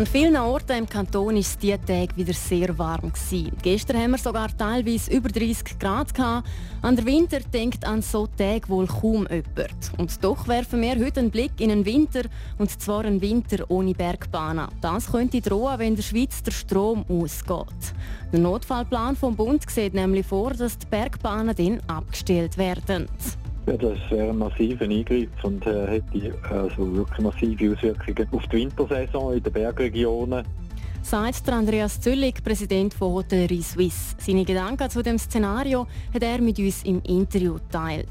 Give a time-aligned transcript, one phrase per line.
[0.00, 1.76] An vielen Orten im Kanton war es diese
[2.16, 3.12] wieder sehr warm.
[3.12, 3.52] Gewesen.
[3.62, 6.14] Gestern haben wir sogar teilweise über 30 Grad.
[6.14, 6.48] Gehabt.
[6.80, 9.92] An den Winter denkt an so Tage wohl kaum jemand.
[9.98, 12.22] Und doch werfen wir heute einen Blick in einen Winter,
[12.56, 14.68] und zwar einen Winter ohne Bergbahnen.
[14.80, 17.92] Das könnte drohen, wenn der Schweiz der Strom ausgeht.
[18.32, 23.06] Der Notfallplan vom Bund sieht nämlich vor, dass die Bergbahnen dann abgestellt werden.
[23.66, 28.56] Ja, das wäre ein massiver Eingriff und äh, hätte also wirklich massive Auswirkungen auf die
[28.56, 30.44] Wintersaison in den Bergregionen.
[31.02, 34.14] Sagt Andreas Züllig, Präsident von Hotellerie Suisse.
[34.18, 38.06] Seine Gedanken zu dem Szenario hat er mit uns im Interview geteilt.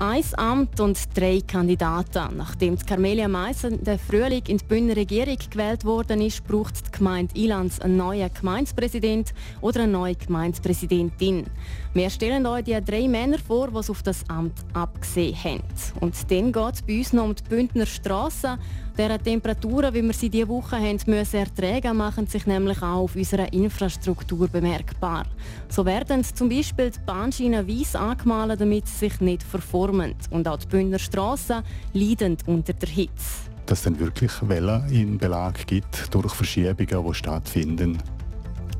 [0.00, 2.36] Ein Amt und drei Kandidaten.
[2.36, 7.34] Nachdem Carmelia Meissen der Frühling in die Bündner Regierung gewählt worden ist, braucht die Gemeinde
[7.36, 11.46] Ilanz einen neuen Gemeindepräsident oder eine neue Gemeindepräsidentin.
[11.94, 15.64] Wir stellen euch die drei Männer vor, die auf das Amt abgesehen haben.
[15.98, 18.56] Und dann geht es bei uns noch um die Bündner Strasse.
[18.98, 23.14] Deren Temperaturen, wie wir sie diese Woche haben müssen ertragen, machen sich nämlich auch auf
[23.14, 25.24] unserer Infrastruktur bemerkbar.
[25.68, 30.16] So werden zum Beispiel die Bahnschienen weiss angemalt, damit sie sich nicht verformen.
[30.30, 33.48] Und auch die Bündner Strassen leiden unter der Hitze.
[33.66, 37.98] Dass es dann wirklich Wellen in Belag gibt durch Verschiebungen, die stattfinden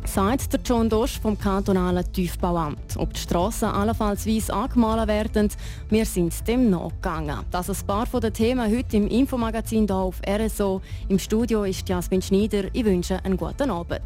[0.08, 2.96] sagt der John Dosch vom kantonalen Tiefbauamt.
[2.96, 5.50] Ob die Strassen allenfalls weiss angemalt werden,
[5.90, 7.40] wir sind dem nachgegangen.
[7.50, 10.80] Das ist ein paar von den Themen heute im Infomagazin hier auf RSO.
[11.08, 12.64] Im Studio ist Jasmin Schneider.
[12.72, 14.02] Ich wünsche einen guten Abend.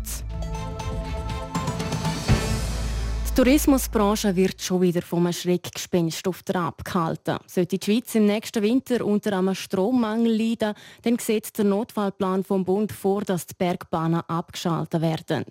[3.32, 7.38] Die Tourismusbranche wird schon wieder vom Schreckgespenst auf der abgehalten.
[7.46, 12.62] Sollte die Schweiz im nächsten Winter unter einem Strommangel leiden, dann sieht der Notfallplan vom
[12.62, 15.46] Bund vor, dass die Bergbahnen abgeschaltet werden.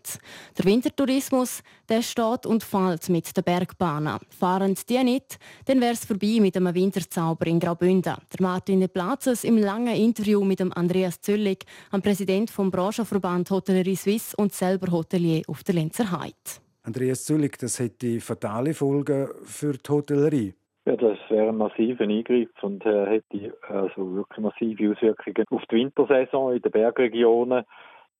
[0.59, 4.19] Der Wintertourismus der steht und fällt mit den Bergbahnen.
[4.29, 8.15] Fahren die nicht, dann wäre es vorbei mit einem Winterzauber in Graubünden.
[8.31, 13.95] Der Martin Platzes im langen Interview mit dem Andreas Zöllig, am Präsident vom Branchenverband Hotellerie
[13.95, 16.61] Suisse und selber Hotelier auf der Lenzer Heide.
[16.83, 20.53] Andreas Züllig, das hätte fatale Folgen für die Hotellerie.
[20.85, 25.75] Ja, das wäre ein massiver Eingriff und äh, hätte also wirklich massive Auswirkungen auf die
[25.75, 27.65] Wintersaison in den Bergregionen,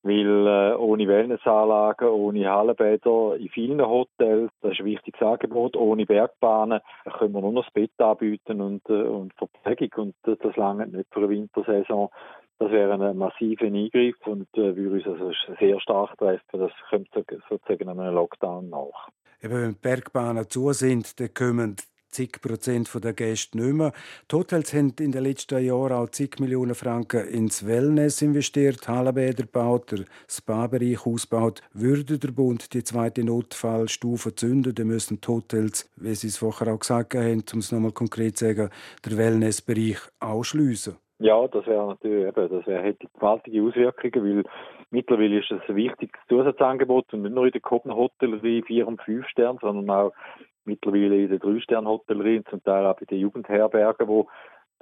[0.04, 6.06] weil äh, ohne Wellnessanlagen, ohne Hallenbäder in vielen Hotels, das ist ein wichtiges Angebot, ohne
[6.06, 6.78] Bergbahnen
[7.18, 11.12] können wir nur noch das Bett anbieten und, äh, und Verpflegung und das lange nicht
[11.12, 12.10] für eine Wintersaison.
[12.62, 16.60] Das wäre ein massiver Eingriff und äh, würde uns also sehr stark treffen.
[16.60, 17.08] Das kommt
[17.48, 19.08] sozusagen einem Lockdown nach.
[19.42, 21.74] Eben, wenn die Bergbahnen zu sind, dann kommen
[22.08, 23.92] zig Prozent der Gäste nicht mehr.
[24.30, 29.42] Die Hotels haben in den letzten Jahren auch zig Millionen Franken ins Wellness investiert, Hallenbäder
[29.42, 31.62] gebaut, der Spa-Bereich ausgebaut.
[31.72, 36.72] Würde der Bund die zweite Notfallstufe zünden, dann müssen die Hotels, wie Sie es vorher
[36.72, 38.70] auch gesagt haben, um es nochmal konkret zu sagen,
[39.04, 40.96] der Wellnessbereich ausschliessen.
[41.22, 44.44] Ja, das wäre natürlich eben, das wäre, hätte gewaltige Auswirkungen, weil
[44.90, 49.28] mittlerweile ist das ein wichtiges Zusatzangebot und nicht nur in der Kopenhotellerie 4 und 5
[49.28, 50.12] Sterne, sondern auch
[50.64, 54.26] mittlerweile in der 3 Sterne Hotellerie und zum Teil auch bei den Jugendherbergen, wo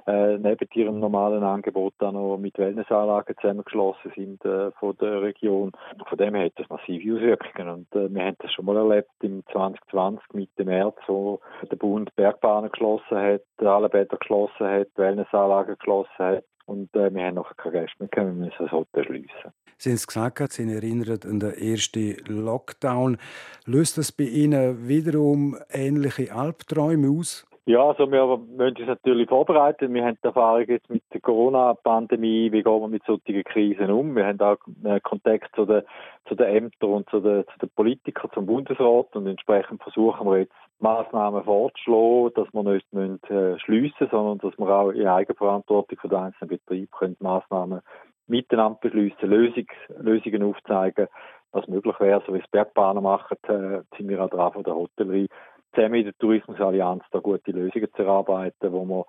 [0.07, 5.71] äh, neben ihrem normalen Angebot dann noch mit Wellnessanlagen zusammengeschlossen sind äh, von der Region.
[6.07, 9.09] Von dem her hat das massive Auswirkungen und äh, wir haben das schon mal erlebt
[9.21, 11.39] im 2020 Mitte März, wo
[11.69, 17.25] der Bund Bergbahnen geschlossen hat, alle Bäder geschlossen hat, Wellnessanlagen geschlossen hat und äh, wir
[17.25, 19.51] haben noch keine Gäste mehr gehabt, wir müssen das Hotel schliessen.
[19.77, 23.17] Sie haben es gesagt, Sie erinnern an den ersten Lockdown.
[23.65, 27.47] Löst das bei Ihnen wiederum ähnliche Albträume aus?
[27.65, 29.93] Ja, also wir müssen uns natürlich vorbereiten.
[29.93, 34.15] Wir haben die Erfahrung jetzt mit der Corona-Pandemie, wie gehen wir mit solchen Krisen um.
[34.15, 34.57] Wir haben auch
[35.03, 35.83] Kontakt zu den,
[36.27, 40.39] zu den Ämtern und zu den, zu den Politikern, zum Bundesrat und entsprechend versuchen wir
[40.39, 45.99] jetzt Maßnahmen vorzuschlagen, dass wir nicht müssen, äh, schliessen sondern dass wir auch in Eigenverantwortung
[45.99, 47.81] von den einzelnen Betrieben können Maßnahmen
[48.25, 49.67] miteinander beschließen, Lösung,
[49.99, 51.07] Lösungen aufzeigen,
[51.51, 54.75] was möglich wäre, so wie es Bergbahnen machen, äh, sind wir auch dran von der
[54.75, 55.27] Hotellerie
[55.73, 59.05] zusammen mit der Tourismusallianz da gute Lösungen zu erarbeiten, wo wir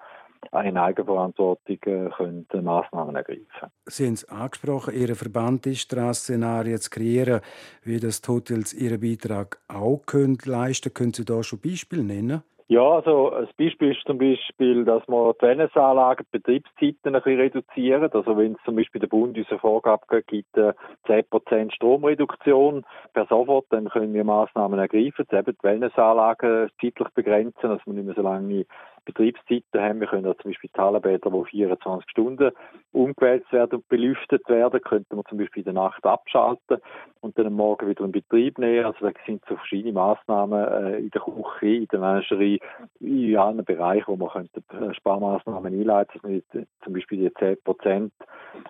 [0.65, 6.91] in Eigenverantwortung äh, können Massnahmen ergreifen Sie haben es angesprochen, Ihr Verband ist Strasszenarien zu
[6.91, 7.41] kreieren,
[7.85, 11.13] wie das Hotels ihren Beitrag auch können leisten können.
[11.13, 12.43] Können Sie da schon Beispiele nennen?
[12.73, 17.39] Ja, also ein Beispiel ist zum Beispiel, dass wir die Wellnessanlagen, die Betriebszeiten ein bisschen
[17.39, 18.11] reduzieren.
[18.11, 23.67] Also wenn es zum Beispiel der Bund unsere Vorgabe gibt, 10% äh, Stromreduktion per sofort,
[23.69, 28.23] dann können wir Maßnahmen ergreifen, eben die Wellnessanlagen zeitlich begrenzen, dass man nicht mehr so
[28.23, 28.65] lange
[29.05, 30.01] Betriebszeiten haben.
[30.01, 32.51] Wir können ja zum Beispiel Talebäder, die 24 Stunden
[32.93, 36.79] umgewälzt werden und belüftet werden, könnten wir zum Beispiel in der Nacht abschalten
[37.21, 38.85] und dann am Morgen wieder in Betrieb nehmen.
[38.85, 42.61] Also da sind so verschiedene Massnahmen äh, in der Küche, in der Menscherie,
[43.01, 48.11] in allen Bereichen, wo man könnte äh, Sparmaßnahmen einleiten, dass wir zum Beispiel die 10%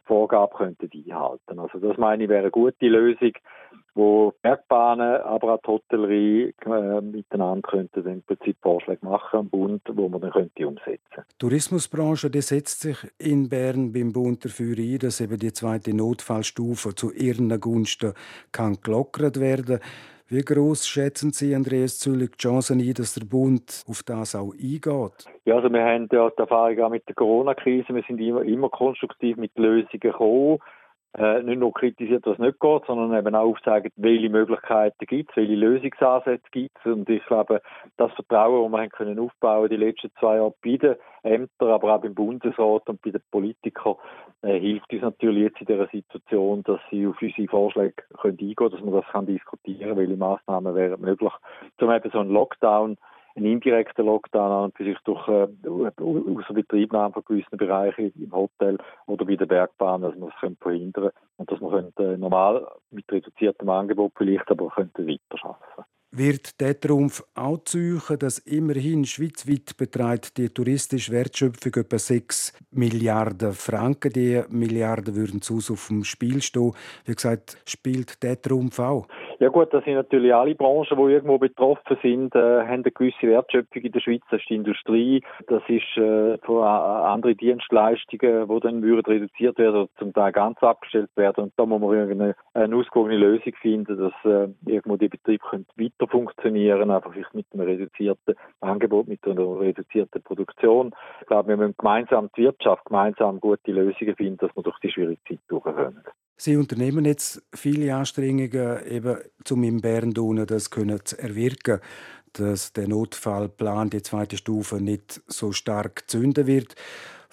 [0.04, 1.58] Vorgabe könnten einhalten.
[1.58, 3.32] Also das meine ich wäre eine gute Lösung,
[3.94, 4.61] wo Bergbahnen,
[5.42, 10.20] aber auch die Hotellerie äh, miteinander könnten im Prinzip Vorschläge machen am Bund, wo man
[10.20, 11.24] dann könnte umsetzen.
[11.32, 15.94] Die Tourismusbranche die setzt sich in Bern beim Bund dafür ein, dass eben die zweite
[15.94, 18.14] Notfallstufe zu ihren Gunsten
[18.52, 19.80] kann gelockert werden.
[20.28, 24.54] Wie groß schätzen Sie, Andreas Züllig, die Chancen ein, dass der Bund auf das auch
[24.54, 25.26] eingeht?
[25.44, 27.94] Ja, also wir haben ja die Erfahrung auch mit der Corona-Krise.
[27.94, 30.58] Wir sind immer, immer konstruktiv mit Lösungen gekommen
[31.18, 35.36] äh, nicht nur kritisiert, was nicht geht, sondern eben auch aufzeigen, welche Möglichkeiten gibt es,
[35.36, 36.86] welche Lösungsansätze gibt es.
[36.86, 37.60] Und ich glaube,
[37.98, 41.94] das Vertrauen, das wir haben können aufbauen die letzten zwei Jahre bei den Ämtern, aber
[41.94, 43.96] auch beim Bundesrat und bei den Politikern,
[44.42, 48.56] äh, hilft uns natürlich jetzt in dieser Situation, dass sie auf unsere Vorschläge können eingehen
[48.56, 51.32] können, dass man das kann diskutieren welche Massnahmen wären möglich,
[51.80, 52.96] um eben so einen Lockdown
[53.34, 58.78] ein indirekter Lockdown an und für sich durch äh, Außerbetriebnahme von gewissen Bereichen im Hotel
[59.06, 63.10] oder bei der Bergbahn, dass man das verhindern können und dass man äh, normal mit
[63.10, 69.76] reduziertem Angebot vielleicht aber könnte weiter arbeiten wird der Trumpf auch zeigen, dass immerhin schweizweit
[69.78, 74.12] betreibt die touristische Wertschöpfung etwa 6 Milliarden Franken.
[74.12, 76.72] Die Milliarden würden zu auf dem Spiel stehen.
[77.06, 79.06] Wie gesagt, spielt der Trumpf auch?
[79.42, 83.26] Ja gut, das sind natürlich alle Branchen, die irgendwo betroffen sind, äh, haben eine gewisse
[83.26, 84.22] Wertschöpfung in der Schweiz.
[84.30, 89.88] Das ist die Industrie, das ist äh, andere Dienstleistungen, die dann würden reduziert werden oder
[89.98, 91.44] zum Teil ganz abgestellt werden.
[91.44, 95.66] Und da muss man irgendeine eine ausgewogene Lösung finden, dass äh, irgendwo die Betriebe können
[95.76, 100.94] weiter funktionieren, einfach mit einem reduzierten Angebot, mit einer reduzierten Produktion.
[101.20, 104.90] Ich glaube, wir müssen gemeinsam die Wirtschaft, gemeinsam gute Lösungen finden, dass wir durch die
[104.90, 106.02] schwierige Zeit durchkommen.
[106.36, 109.18] Sie unternehmen jetzt viele Anstrengungen, eben,
[109.50, 110.12] um in Bern
[110.46, 111.80] das zu erwirken,
[112.32, 116.74] dass der Notfallplan, die zweite Stufe, nicht so stark zünden wird.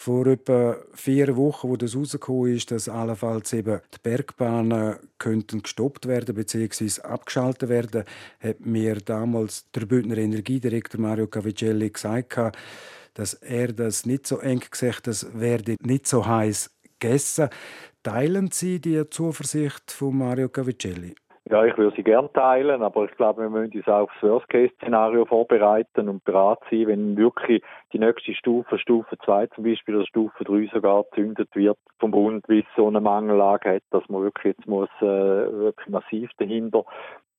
[0.01, 6.07] Vor etwa vier Wochen, wo das rausgekommen ist, dass allenfalls eben die Bergbahnen könnten gestoppt
[6.07, 7.01] werden bzw.
[7.01, 8.05] abgeschaltet werden,
[8.39, 12.57] hat mir damals der Bündner Energiedirektor Mario Cavicelli gesagt,
[13.13, 17.49] dass er das nicht so eng gesagt, das werde nicht so heiß gegessen.
[18.01, 21.13] Teilen Sie die Zuversicht von Mario Cavicelli?
[21.49, 24.29] Ja, ich würde sie gerne teilen, aber ich glaube, wir müssen uns auch auf das
[24.29, 30.05] Worst-Case-Szenario vorbereiten und bereit sein, wenn wirklich die nächste Stufe, Stufe 2 zum Beispiel oder
[30.05, 34.21] Stufe 3 sogar gezündet wird vom Bund, wie es so eine Mangellage hat, dass man
[34.21, 36.83] wirklich jetzt muss äh, wirklich massiv dahinter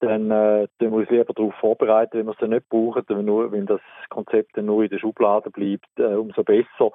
[0.00, 3.24] dann äh, tun wir uns lieber darauf vorbereiten, wenn wir es dann nicht brauchen, wenn,
[3.24, 6.90] nur, wenn das Konzept dann nur in der Schublade bleibt, äh, umso besser.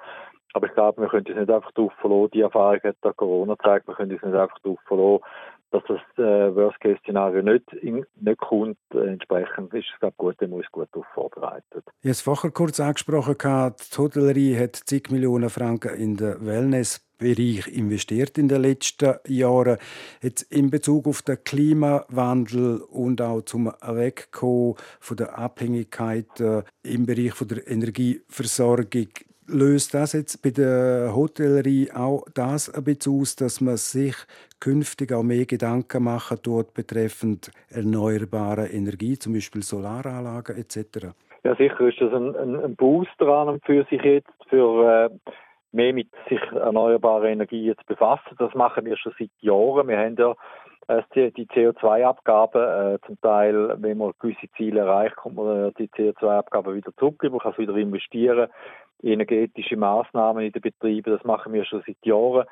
[0.53, 3.55] Aber ich glaube, wir können uns nicht einfach darauf verlassen, die Erfahrung hat da Corona
[3.55, 5.23] gezeigt, wir können uns nicht einfach darauf verlassen,
[5.75, 8.77] dass das äh, Worst-Case-Szenario nicht, nicht kommt.
[8.93, 11.83] Äh, entsprechend ist es glaube gut, wir uns gut darauf vorbereitet.
[12.01, 17.67] Ich habe es vorher kurz angesprochen, die Hotellerie hat zig Millionen Franken in den Wellnessbereich
[17.67, 19.77] investiert in den letzten Jahren.
[20.21, 26.27] Jetzt in Bezug auf den Klimawandel und auch zum Wegkommen von der Abhängigkeit
[26.83, 29.09] im Bereich von der Energieversorgung
[29.47, 34.15] löst das jetzt bei der Hotellerie auch das ein bisschen aus, dass man sich
[34.59, 41.13] künftig auch mehr Gedanken machen tut betreffend erneuerbare Energie, zum Beispiel Solaranlagen etc.?
[41.43, 45.31] Ja, sicher ist das ein, ein, ein Booster an und für sich jetzt, für äh,
[45.71, 48.35] mehr mit sich erneuerbarer Energie zu befassen.
[48.39, 49.87] Das machen wir schon seit Jahren.
[49.87, 50.33] Wir haben ja
[50.87, 55.89] äh, die CO2-Abgabe, äh, zum Teil, wenn man gewisse Ziele erreicht, kommt man äh, die
[55.89, 58.49] CO2-Abgabe wieder zurück, man kann es wieder investieren
[59.03, 61.13] energetische Maßnahmen in den Betrieben.
[61.13, 62.45] Das machen wir schon seit Jahren.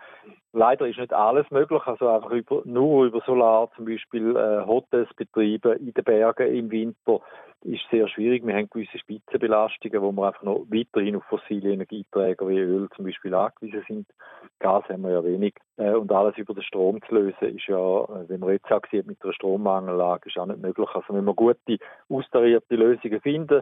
[0.52, 1.82] Leider ist nicht alles möglich.
[1.86, 6.70] Also einfach über, nur über Solar, zum Beispiel äh, Hotels betreiben in den Bergen im
[6.70, 7.22] Winter,
[7.64, 8.46] ist sehr schwierig.
[8.46, 13.06] Wir haben gewisse Spitzenbelastungen, wo wir einfach noch weiterhin auf fossile Energieträger wie Öl zum
[13.06, 14.08] Beispiel angewiesen sind.
[14.60, 15.56] Gas haben wir ja wenig.
[15.78, 18.82] Äh, und alles über den Strom zu lösen, ist ja, äh, wenn man jetzt auch
[18.92, 20.90] sieht, mit einer Strommangellage, ist auch nicht möglich.
[20.94, 21.78] Also wenn wir gute,
[22.10, 23.62] austarierte Lösungen finden,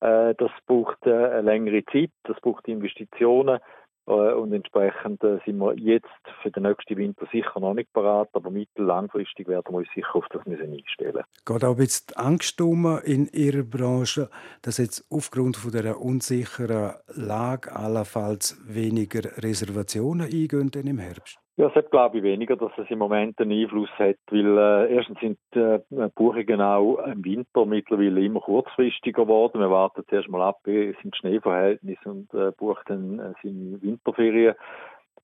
[0.00, 3.58] das braucht äh, eine längere Zeit, das braucht Investitionen
[4.06, 6.06] äh, und entsprechend sind wir jetzt
[6.42, 10.16] für den nächsten Winter sicher noch nicht parat, aber mittel- langfristig werden wir uns sicher
[10.16, 11.24] auf das müssen einstellen.
[11.44, 14.30] Geht auch jetzt Angst um in Ihrer Branche,
[14.62, 21.38] dass jetzt aufgrund von der unsicheren Lage allenfalls weniger Reservationen eingehen im Herbst?
[21.60, 25.20] Ja, das glaube ich weniger, dass es im Moment einen Einfluss hat, weil äh, erstens
[25.20, 25.78] sind äh,
[26.14, 29.60] Buchungen auch im Winter mittlerweile immer kurzfristiger geworden.
[29.60, 34.54] Wir warten zuerst mal ab, wie sind Schneeverhältnisse und äh, buchen dann äh, seine Winterferien.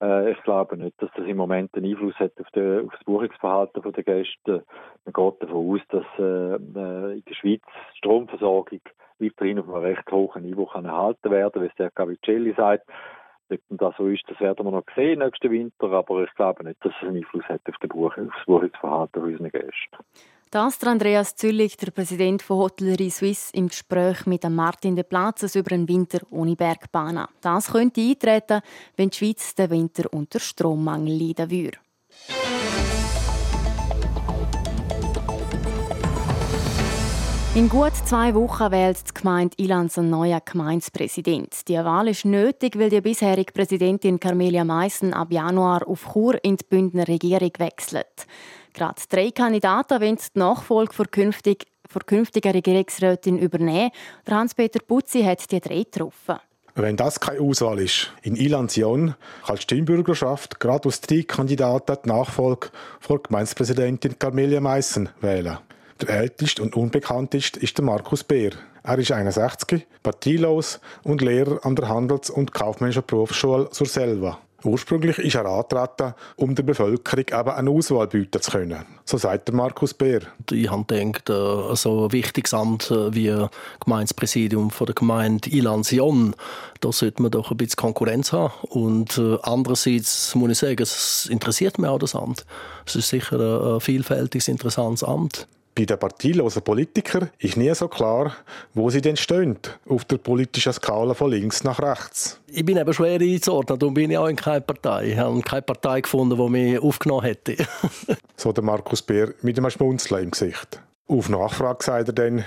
[0.02, 3.05] Äh, ich glaube nicht, dass das im Moment einen Einfluss hat auf, die, auf das
[3.05, 4.66] Buchungsverhalten der Gäste.
[5.07, 7.62] Man geht davon aus, dass äh, äh, in der Schweiz
[7.95, 8.81] die Stromversorgung
[9.19, 12.87] weiterhin auf einem recht hohen Niveau kann erhalten werden, wie es der Cavicelli sagt.
[13.50, 16.84] Ob das so ist, das werden wir noch sehen nächsten Winter, aber ich glaube nicht,
[16.84, 19.98] dass es einen Einfluss hat auf, den Buch, auf das Buchungsverhalten unserer Gäste.
[20.50, 25.56] Das der Andreas Züllig, der Präsident von Hotellerie Suisse, im Gespräch mit Martin de Platzes
[25.56, 27.26] über einen Winter ohne Bergbahn.
[27.40, 28.62] Das könnte eintreten,
[28.96, 31.78] wenn die Schweiz den Winter unter Strommangel leiden würde.
[37.56, 41.66] In gut zwei Wochen wählt die Gemeinde Ilanz einen neuen Gemeindepräsident.
[41.68, 46.58] Die Wahl ist nötig, weil die bisherige Präsidentin Carmelia Meissen ab Januar auf Chur in
[46.58, 48.26] die Bündner Regierung wechselt.
[48.75, 53.90] Gerade drei Kandidaten wollen die Nachfolge für künftig für künftige Regierungsrätin übernehmen.
[54.28, 56.36] Hans-Peter Putzi hat die drei getroffen.
[56.75, 59.14] Wenn das keine Auswahl ist, in Ilanzion
[59.46, 62.68] kann die Stimmbürgerschaft gerade aus drei Kandidaten die Nachfolge
[63.00, 65.56] von Gemeindepräsidentin Carmelia Meissen wählen.
[66.00, 68.50] Der älteste und unbekannteste ist der Markus Beer.
[68.82, 74.38] Er ist 61, parteilos und Lehrer an der Handels- und Kaufmännischen Berufsschule zur Selva.
[74.62, 78.84] Ursprünglich ist er angetreten, um der Bevölkerung eben eine Auswahl bieten zu können.
[79.04, 80.22] So sagt der Markus Beer.
[80.50, 83.46] Ich habe gedacht, äh, so ein wichtiges Amt äh, wie
[83.84, 86.34] Gemeindepräsidium von der Gemeinde Ilansion,
[86.80, 88.52] da sollte man doch ein bisschen Konkurrenz haben.
[88.68, 92.44] Und äh, andererseits muss ich sagen, es interessiert mich auch das Amt.
[92.86, 93.38] Es ist sicher
[93.76, 95.46] ein vielfältiges, interessantes Amt.
[95.76, 98.33] Bei den parteilosen Politikern ist nie so klar,
[98.73, 102.40] wo sie denn stehen, auf der politischen Skala von links nach rechts.
[102.47, 105.09] Ich bin eben schwer einzuordnen, darum bin ich auch in keiner Partei.
[105.09, 107.56] Ich habe keine Partei gefunden, die mich aufgenommen hätte.
[108.37, 110.80] so der Markus Beer mit einem Schmunzeln im Gesicht.
[111.08, 112.44] Auf Nachfrage sagt er dann,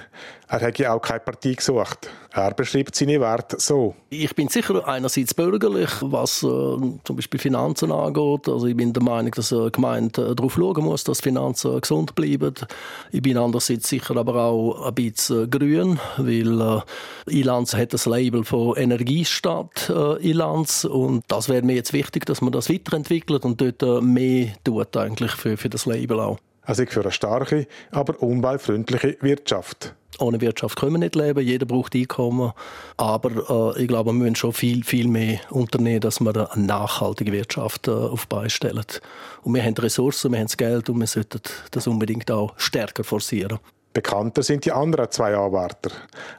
[0.49, 2.09] er hätte auch keine Partie gesucht.
[2.31, 3.95] Er beschreibt seine Werte so.
[4.09, 8.49] Ich bin sicher einerseits bürgerlich, was äh, zum Beispiel Finanzen angeht.
[8.49, 12.15] Also ich bin der Meinung, dass eine Gemeinde äh, darauf schauen muss, dass Finanzen gesund
[12.15, 12.53] bleiben.
[13.13, 16.81] Ich bin andererseits sicher aber auch ein bisschen grün, weil äh,
[17.31, 22.41] Ilanz hat das Label von Energiestadt äh, Ilanz und das wäre mir jetzt wichtig, dass
[22.41, 26.39] man das weiterentwickelt und dort äh, mehr tut eigentlich für, für das Label auch.
[26.69, 29.95] Also für eine starke, aber umweltfreundliche Wirtschaft.
[30.19, 32.51] Ohne Wirtschaft können wir nicht leben, jeder braucht Einkommen.
[32.95, 37.31] Aber äh, ich glaube, wir müssen schon viel, viel mehr unternehmen, dass wir eine nachhaltige
[37.31, 38.85] Wirtschaft äh, auf stellen.
[39.41, 43.03] Und wir haben Ressourcen, wir haben das Geld und wir sollten das unbedingt auch stärker
[43.03, 43.57] forcieren.
[43.91, 45.89] Bekannter sind die anderen zwei Anwärter.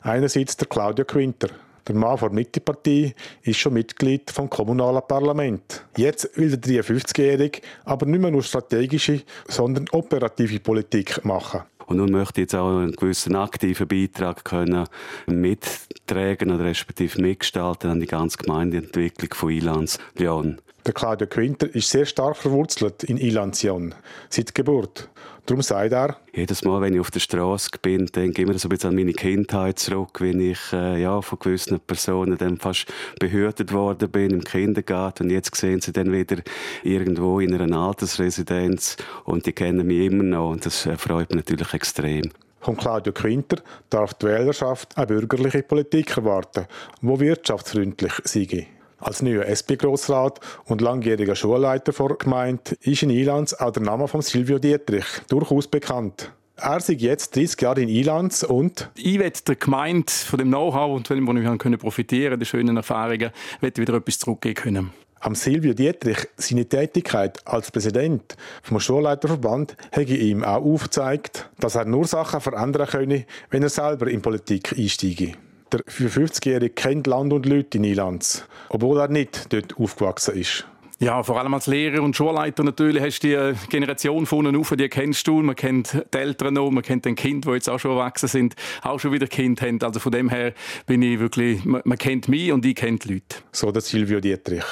[0.02, 1.48] Einerseits der Claudio Quinter.
[1.86, 5.84] Der Mann der Mittepartei ist schon Mitglied vom kommunalen Parlament.
[5.96, 11.62] Jetzt will der 53-Jährige aber nicht mehr nur strategische, sondern operative Politik machen.
[11.86, 14.86] Und nun möchte ich jetzt auch einen gewissen aktiven Beitrag können
[15.26, 20.60] mittragen oder respektive mitgestalten an die ganze Gemeindeentwicklung von Ilans Lyon.
[20.86, 23.94] Der Claudio Quinter ist sehr stark verwurzelt in Ilanzion,
[24.28, 25.10] seit Geburt.
[25.46, 28.68] Darum sagt er, jedes Mal, wenn ich auf der Straße bin, denke ich immer so
[28.68, 32.86] ein bisschen an meine Kindheit zurück, wenn ich äh, ja, von gewissen Personen dann fast
[33.18, 36.36] behütet worden bin im Kindergarten und jetzt sehen sie dann wieder
[36.84, 41.74] irgendwo in einer Altersresidenz und die kennen mich immer noch und das freut mich natürlich
[41.74, 42.30] extrem.
[42.60, 43.56] Von Claudio Quinter
[43.88, 46.66] darf die Wählerschaft eine bürgerliche Politik erwarten,
[47.00, 48.66] die wirtschaftsfreundlich sei.
[49.00, 54.20] Als neuer SP-Grossrat und langjähriger Schulleiter der Gemeinde ist in Ilanz auch der Name von
[54.20, 56.32] Silvio Dietrich durchaus bekannt.
[56.56, 58.90] Er ist jetzt 30 Jahre in Ilanz und...
[58.94, 62.44] Ich will der Gemeinde von dem Know-how und von dem, was wir können profitieren den
[62.44, 63.30] schönen Erfahrungen,
[63.62, 64.92] wieder etwas zurückgeben können.
[65.20, 71.86] Am Silvio Dietrich seine Tätigkeit als Präsident vom Schulleiterverband hätte ihm auch aufgezeigt, dass er
[71.86, 75.32] nur Sachen verändern könne, wenn er selber in Politik einsteige.
[75.72, 80.66] Der 55-Jährige kennt Land und Leute in Ilanz, obwohl er nicht dort aufgewachsen ist.
[80.98, 84.74] Ja, vor allem als Lehrer und Schulleiter natürlich hast du die Generation von unten auf,
[84.76, 85.40] die kennst du.
[85.40, 88.54] Man kennt die Eltern noch, man kennt den Kind, die jetzt auch schon erwachsen sind,
[88.82, 89.80] auch schon wieder Kind haben.
[89.80, 90.52] Also von dem her
[90.84, 93.36] bin ich wirklich, man, man kennt mich und ich kenne die Leute.
[93.50, 94.64] So der Silvio Dietrich.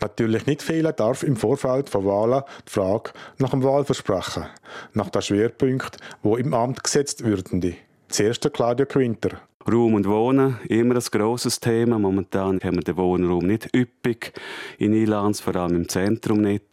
[0.00, 4.46] Natürlich nicht fehlen darf im Vorfeld von Wahlen die Frage nach dem Wahlversprechen,
[4.94, 7.76] nach den Schwerpunkten, wo im Amt gesetzt würden.
[8.08, 9.42] Zuerst der Claudia Quinter.
[9.70, 11.98] Raum und Wohnen, immer ein grosses Thema.
[11.98, 14.32] Momentan haben wir den Wohnraum nicht üppig
[14.78, 16.64] in Ilanz, vor allem im Zentrum nicht.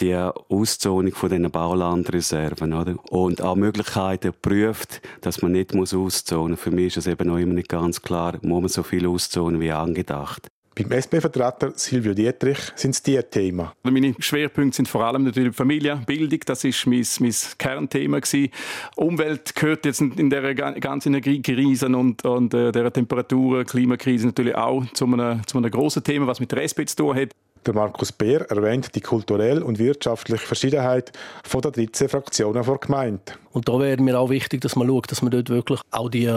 [0.00, 2.96] Die Auszonung von diesen Baulandreserven, oder?
[3.10, 6.60] Und auch Möglichkeiten prüft, dass man nicht auszonen muss.
[6.60, 9.60] Für mich ist es eben noch immer nicht ganz klar, muss man so viel auszonen
[9.60, 10.48] wie angedacht.
[10.74, 13.68] Beim SP-Vertreter Silvio Dietrich sind es diese Themen.
[13.82, 18.50] Meine Schwerpunkte sind vor allem natürlich Familie, Bildung, das ist mein, mein Kernthema gewesen.
[18.96, 24.84] Umwelt gehört jetzt in der ganzen Energiekrise und, und äh, der Temperatur, Klimakrise natürlich auch
[24.94, 27.32] zu einem, zu einem grossen Thema, was mit der SP zu tun hat.
[27.64, 31.12] Der Markus Beer erwähnt die kulturelle und wirtschaftliche Verschiedenheit
[31.44, 33.20] von der 13 Fraktionen der Gemeinde.
[33.52, 36.32] Und da wäre mir auch wichtig, dass man schaut, dass man dort wirklich auch die,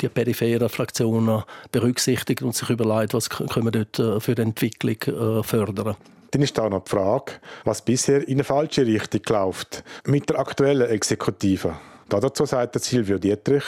[0.00, 1.42] die peripheren Fraktionen
[1.72, 5.96] berücksichtigt und sich überlegt, was können wir dort äh, für die Entwicklung äh, fördern.
[6.30, 7.32] Dann ist da noch die Frage,
[7.64, 11.74] was bisher in eine falsche Richtung läuft mit der aktuellen Exekutive.
[12.08, 13.64] Dazu sagt Silvio Dietrich,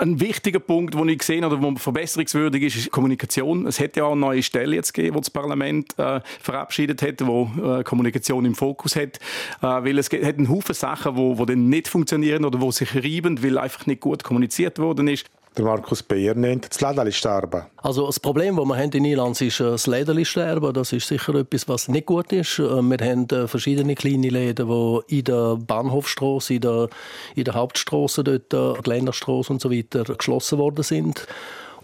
[0.00, 3.66] ein wichtiger Punkt, den ich gesehen habe, wo verbesserungswürdig ist, ist Kommunikation.
[3.66, 7.26] Es hätte ja auch eine neue Stelle jetzt gegeben, die das Parlament äh, verabschiedet hat,
[7.26, 9.18] wo äh, Kommunikation im Fokus hat,
[9.60, 12.94] äh, weil es hat einen Haufen Sachen, wo, wo dann nicht funktionieren oder wo sich
[12.94, 15.26] reiben, weil einfach nicht gut kommuniziert worden ist.
[15.56, 17.66] Der Markus Beer nennt das Lederli-Sterben.
[17.76, 20.72] Also das Problem, das wir haben in Irland, ist äh, das Lederli-Sterben.
[20.74, 22.58] Das ist sicher etwas, was nicht gut ist.
[22.58, 26.88] Äh, wir haben äh, verschiedene kleine Läden, die in der Bahnhofstraße, in der,
[27.36, 28.52] in der Hauptstraße, dort,
[28.84, 31.26] die Länderstraße und so weiter, geschlossen worden sind.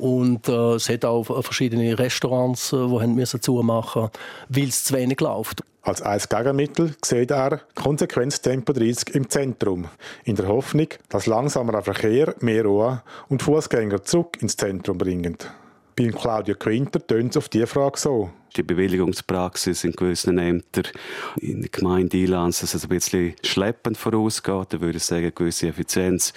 [0.00, 4.08] Und äh, es hat auch verschiedene Restaurants, die haben müssen zumachen
[4.48, 5.62] weil es zu wenig läuft.
[5.82, 9.88] Als ein Gegenmittel sieht er Konsequenz Tempo 30 im Zentrum,
[10.24, 15.36] in der Hoffnung, dass langsamerer Verkehr mehr Ruhe und Fußgänger zurück ins Zentrum bringen.
[16.00, 18.30] Bei Claudio Quinter tönt es auf diese Frage so.
[18.56, 20.84] Die Bewilligungspraxis in gewissen Ämtern
[21.36, 25.32] in der Gemeinde Ilanz, dass es ein bisschen schleppend vorausgeht, da würde ich sagen, eine
[25.32, 26.32] gewisse Effizienz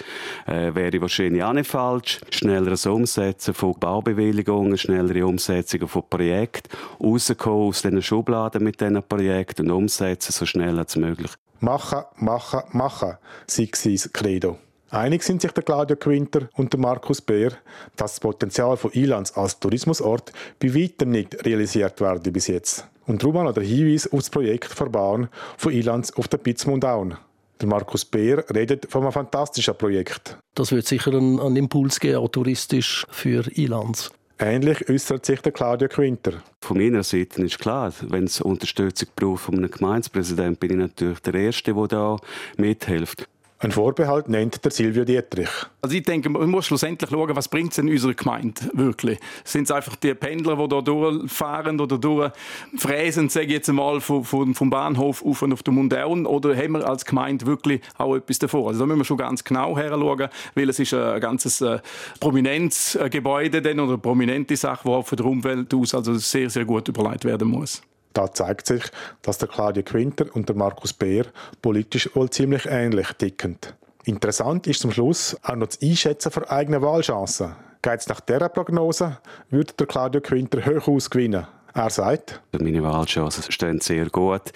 [0.46, 2.20] äh, wäre wahrscheinlich auch nicht falsch.
[2.28, 6.68] Schnelleres Umsetzen von Baubewilligungen, schnellere Umsetzung von Projekten,
[7.02, 11.30] rauskommen aus diesen Schubladen mit diesen Projekten und umsetzen so schnell als möglich.
[11.60, 13.14] Machen, machen, machen,
[13.46, 14.58] sei sein Credo.
[14.94, 17.50] Einig sind sich der Claudio Quinter und der Markus Beer,
[17.96, 22.86] dass das Potenzial von Ilanz als Tourismusort bei weitem nicht realisiert werde bis jetzt.
[23.04, 27.16] Und darum noch der Hinweis auf das Projekt Verbahn von Ilanz auf der Pitzmundaun.
[27.60, 30.38] Der Markus Beer redet von einem fantastischen Projekt.
[30.54, 34.12] Das wird sicher einen, einen Impuls geben, auch touristisch für Ilanz.
[34.38, 36.34] Ähnlich äußert sich der Claudio Quinter.
[36.60, 41.18] Von meiner Seite ist klar, wenn es Unterstützung braucht von einem Gemeinspräsidenten, bin ich natürlich
[41.18, 42.16] der Erste, der da
[42.56, 43.28] mithilft.
[43.64, 45.48] Ein Vorbehalt nennt der Silvio Dietrich.
[45.80, 49.18] Also ich denke, man muss schlussendlich schauen, was bringt es in unserer Gemeinde wirklich.
[49.42, 54.54] Sind es einfach die Pendler, die da durchfahren oder durchfräsen, sage ich jetzt einmal, vom,
[54.54, 58.38] vom Bahnhof auf und auf den Mundaun, oder haben wir als Gemeinde wirklich auch etwas
[58.38, 58.68] davor?
[58.68, 61.78] Also da müssen wir schon ganz genau heranschauen, weil es ist ein ganzes äh,
[62.20, 66.50] prominentes Gebäude denn, oder eine prominente Sache, die auch von der Umwelt aus also sehr,
[66.50, 67.80] sehr gut überlegt werden muss.
[68.14, 68.84] Da zeigt sich,
[69.22, 71.26] dass der Claudio Quinter und der Markus Beer
[71.60, 73.58] politisch wohl ziemlich ähnlich ticken.
[74.04, 77.56] Interessant ist zum Schluss auch noch das Einschätzen für eigene Wahlchancen.
[77.82, 79.18] Geht es nach dieser Prognose,
[79.50, 81.46] würde der Claudio Quinter hoch ausgewinnen.
[81.74, 84.52] Er sagt, meine Wahlchancen stehen sehr gut.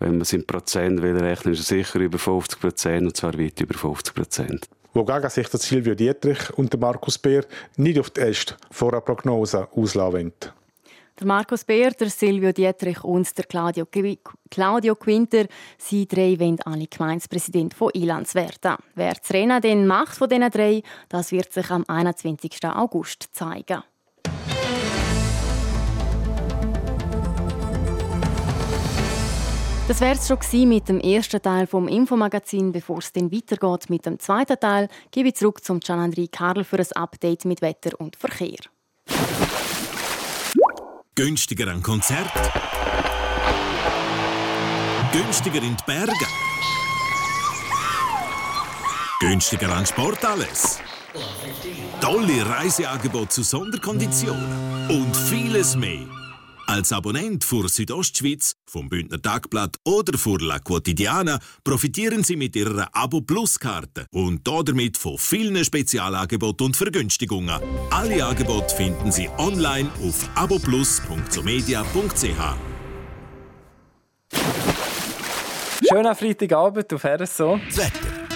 [0.00, 3.38] Wenn man es in Prozent will rechnen, ist es sicher über 50 Prozent, und zwar
[3.38, 4.68] weit über 50 Prozent.
[4.92, 7.44] Wogegen sich der Silvio Dietrich und der Markus Beer
[7.76, 10.32] nicht auf die Est vor einer Prognose auslassen
[11.18, 13.86] der Markus Beer, der Silvio Dietrich und der Claudio,
[14.50, 15.46] Claudio Quinter,
[15.78, 18.76] sie drei wollen alle Gemeinspräsident von Ilanz werden.
[18.94, 22.64] Wer das Rennen denn macht von diesen drei, das wird sich am 21.
[22.64, 23.82] August zeigen.
[29.88, 32.72] Das wäre es schon mit dem ersten Teil vom Infomagazin.
[32.72, 36.80] Bevor es dann weitergeht mit dem zweiten Teil, gebe ich zurück zum Gian-André Karl für
[36.80, 38.58] ein Update mit Wetter und Verkehr.
[41.18, 42.30] Günstiger an Konzert.
[45.14, 46.12] Günstiger in die Berge.
[49.20, 50.78] Günstiger an Sport alles.
[52.02, 54.90] Tolle Reiseangebote zu Sonderkonditionen.
[54.90, 56.04] Und vieles mehr.
[56.68, 62.88] Als Abonnent für Südostschweiz, vom Bündner Tagblatt oder für La Quotidiana profitieren Sie mit Ihrer
[62.92, 67.60] Abo Plus Karte und damit von vielen Spezialangeboten und Vergünstigungen.
[67.90, 72.56] Alle Angebote finden Sie online auf aboplus.somedia.ch.
[75.88, 77.60] Schönen Freitagabend auf RSO.
[77.68, 78.35] Das Wetter.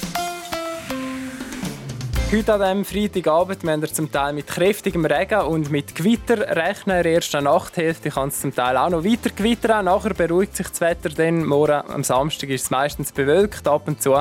[2.31, 6.95] Heute an diesem Freitagabend müssen wir zum Teil mit kräftigem Regen und mit Gewitter rechnen.
[6.95, 9.83] In der ersten Nachthälfte kann es zum Teil auch noch weiter gewittern.
[9.83, 11.43] Nachher beruhigt sich das Wetter dann.
[11.43, 13.67] Morgen am Samstag ist es meistens bewölkt.
[13.67, 14.13] Ab und zu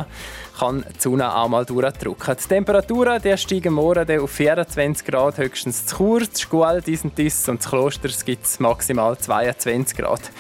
[0.59, 2.37] kann die Sonne auch mal durchdrücken.
[2.37, 7.49] Die Temperaturen die steigen morgen auf 24 Grad, höchstens zu Chur, zu Schuhl, diesen Tiss
[7.49, 10.33] und zu Klosters gibt es maximal 22 Grad.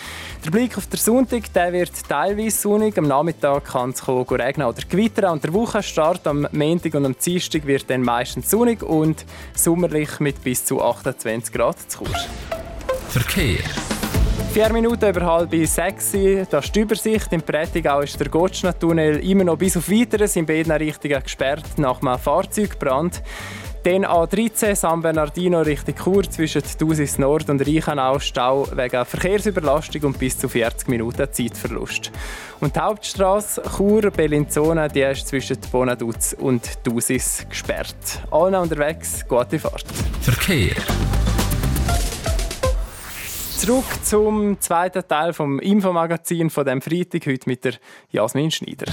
[0.44, 2.96] Der Blick auf den Sonntag der wird teilweise sonnig.
[2.96, 5.32] Am Nachmittag kann es regnen oder gewittern.
[5.32, 10.42] Und der Wochenstart am Montag und am Dienstag wird dann meistens sonnig und sommerlich mit
[10.42, 12.26] bis zu 28 Grad zu Kurs.
[13.10, 13.58] Verkehr.
[14.54, 16.12] Vier Minuten über halb sechs.
[16.50, 17.32] Das ist die Übersicht.
[17.32, 22.00] Im Prätigau ist der Gotschner-Tunnel immer noch bis auf Weiteres in beiden Richtungen gesperrt nach
[22.00, 23.22] einem Fahrzeugbrand.
[23.82, 30.18] Dann A13 San Bernardino Richtung Chur zwischen Dusis Nord und Reichenau Stau wegen Verkehrsüberlastung und
[30.18, 32.12] bis zu 40 Minuten Zeitverlust.
[32.60, 37.96] Und die Hauptstraße Chur-Bellinzona die ist zwischen Bonaduz und Dusis gesperrt.
[38.30, 39.86] Allen unterwegs, gute Fahrt.
[40.20, 40.76] Verkehr.
[43.56, 47.74] Zurück zum zweiten Teil vom Infomagazin von dem Freitag heute mit der
[48.10, 48.92] Jasmin Schneider.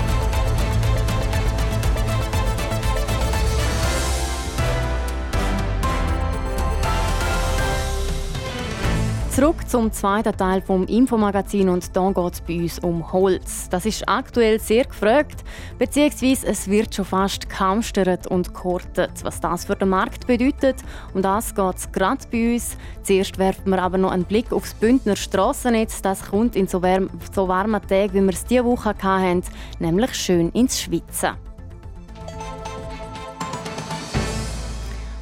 [9.41, 13.69] Zurück zum zweiten Teil vom Infomagazin und da geht es bei uns um Holz.
[13.69, 15.43] Das ist aktuell sehr gefragt,
[15.79, 19.09] beziehungsweise es wird schon fast gehamstert und gehortet.
[19.23, 20.75] Was das für den Markt bedeutet,
[21.15, 22.77] um das geht es gerade bei uns.
[23.01, 26.03] Zuerst werfen wir aber noch einen Blick aufs Bündner Strassennetz.
[26.03, 29.41] Das kommt in so, wärm so warmen Tagen, wie wir es diese Woche hatten,
[29.79, 31.31] nämlich schön ins Schwitzen.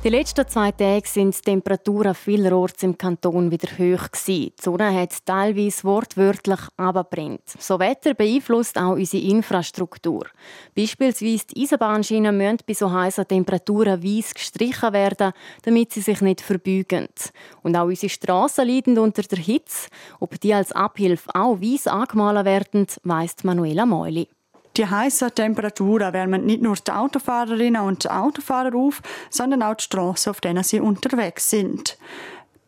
[0.02, 4.08] Die letzten zwei Tage sind die Temperaturen vielerorts im Kanton wieder hoch.
[4.26, 7.42] Die Sonne hat teilweise wortwörtlich abgebrannt.
[7.60, 10.26] So Wetter beeinflusst auch unsere Infrastruktur.
[10.74, 15.34] Beispielsweise die Eisenbahnschienen müssen bei so heißen Temperaturen weiss gestrichen werden,
[15.64, 17.10] damit sie sich nicht verbeugen.
[17.62, 19.90] Und auch unsere Strassen leiden unter der Hitze.
[20.22, 24.30] Ob die als Abhilfe auch weiss angemalt werden, weiss Manuela Meuli.
[24.80, 30.30] Die heißen Temperaturen wärmen nicht nur die Autofahrerinnen und Autofahrer auf, sondern auch die Straßen,
[30.30, 31.98] auf denen sie unterwegs sind.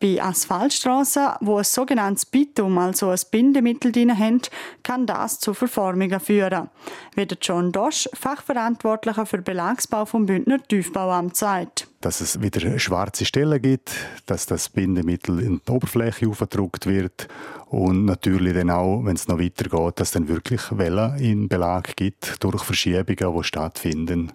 [0.02, 4.40] Bei Asphaltstraßen, wo ein sogenanntes Bitum, also ein Bindemittel drin haben,
[4.82, 6.70] kann das zu Verformungen führen.
[7.14, 11.86] Wie der John Dosch, Fachverantwortlicher für Belagsbau vom Bündner Tiefbauamt, sagt.
[12.00, 13.94] Dass es wieder schwarze Stellen gibt,
[14.26, 17.28] dass das Bindemittel in die Oberfläche aufgedruckt wird
[17.68, 21.94] und natürlich dann auch, wenn es noch weitergeht, dass es dann wirklich Wellen in Belag
[21.94, 24.32] gibt durch Verschiebungen, die stattfinden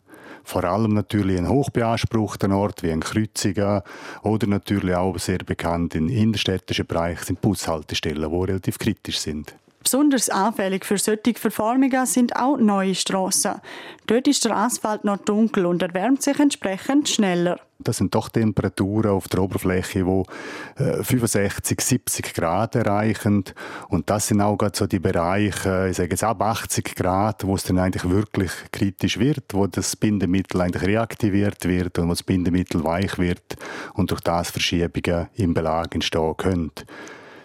[0.48, 3.84] vor allem natürlich ein hochbeanspruchter Ort wie ein Kreuziger
[4.24, 9.54] oder natürlich auch sehr bekannt in innerstädtischen Bereichen sind Bushaltestellen, die relativ kritisch sind.
[9.84, 13.62] Besonders anfällig für solche Verformungen sind auch neue Strassen.
[14.06, 17.60] Dort ist der Asphalt noch dunkel und erwärmt sich entsprechend schneller.
[17.80, 23.46] Das sind doch Temperaturen auf der Oberfläche, die 65, 70 Grad erreichen.
[23.88, 27.64] Und das sind auch so die Bereiche, ich sage jetzt ab 80 Grad, wo es
[27.64, 32.84] dann eigentlich wirklich kritisch wird, wo das Bindemittel eigentlich reaktiviert wird und wo das Bindemittel
[32.84, 33.56] weich wird
[33.94, 36.72] und durch das Verschiebungen im Belag entstehen können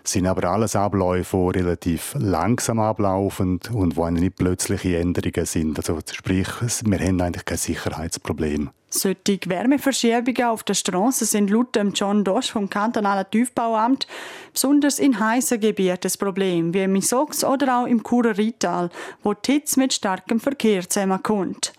[0.04, 5.78] sind aber alles Abläufe, die relativ langsam ablaufen und wo nicht plötzliche Änderungen sind.
[5.78, 6.48] Also sprich,
[6.84, 8.70] wir haben eigentlich kein Sicherheitsproblem.
[8.94, 14.06] Solche Wärmeverschiebungen auf der Straße sind laut John Dosch vom kantonalen Tiefbauamt
[14.52, 18.90] besonders in heißen Gebieten das Problem, wie im Isox oder auch im Churer Rital,
[19.22, 21.72] wo die Hitze mit starkem Verkehr zusammenkommt.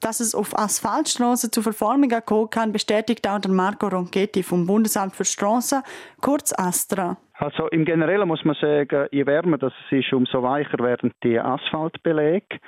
[0.00, 5.16] Dass es auf Asphaltstraßen zu Verformungen kommen kann, bestätigt auch der Marco Ronchetti vom Bundesamt
[5.16, 5.82] für Straßen,
[6.20, 7.16] kurz Astra.
[7.40, 12.58] Also im Generellen muss man sagen, je wärmer das ist, umso weicher werden die Asphaltbeläge.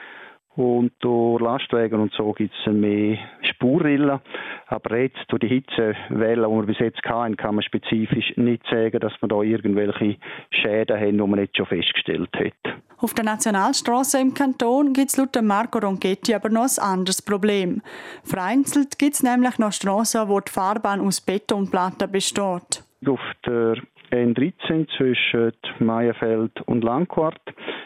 [0.55, 4.21] Und durch Lastwagen und so gibt es mehr Spurrillen.
[4.67, 9.01] Aber jetzt durch die Hitzewelle, die wir bis jetzt hatten, kann man spezifisch nicht sagen,
[9.01, 10.19] dass man da irgendwelche
[10.51, 12.75] Schäden haben, die man nicht schon festgestellt hat.
[12.99, 17.81] Auf der Nationalstraße im Kanton gibt es laut Marco Ronchetti aber noch ein anderes Problem.
[18.25, 22.85] Vereinzelt gibt es nämlich noch Straßen, wo die Fahrbahn aus Betonplatten besteht.
[23.07, 23.77] Auf der
[24.11, 27.40] N13 zwischen Meierfeld und Langquart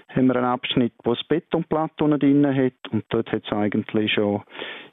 [0.08, 4.42] haben wir einen Abschnitt, wo das Betonplatte drin hat und dort hat es eigentlich schon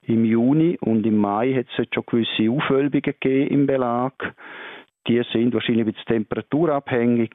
[0.03, 4.33] im Juni und im Mai hat es schon gewisse Aufwölbungen gegeben im Belag.
[5.07, 7.33] Die sind wahrscheinlich ein bisschen temperaturabhängig.